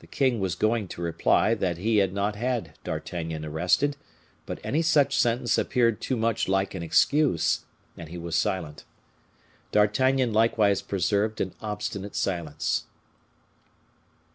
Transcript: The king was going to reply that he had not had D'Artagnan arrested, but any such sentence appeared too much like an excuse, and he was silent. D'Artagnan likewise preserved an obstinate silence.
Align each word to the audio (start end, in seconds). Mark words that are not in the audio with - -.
The 0.00 0.06
king 0.06 0.38
was 0.38 0.54
going 0.54 0.86
to 0.88 1.00
reply 1.00 1.54
that 1.54 1.78
he 1.78 1.96
had 1.96 2.12
not 2.12 2.36
had 2.36 2.74
D'Artagnan 2.84 3.42
arrested, 3.42 3.96
but 4.44 4.60
any 4.62 4.82
such 4.82 5.16
sentence 5.16 5.56
appeared 5.56 5.98
too 6.02 6.14
much 6.16 6.46
like 6.46 6.74
an 6.74 6.82
excuse, 6.82 7.64
and 7.96 8.10
he 8.10 8.18
was 8.18 8.36
silent. 8.36 8.84
D'Artagnan 9.72 10.34
likewise 10.34 10.82
preserved 10.82 11.40
an 11.40 11.54
obstinate 11.62 12.14
silence. 12.16 12.84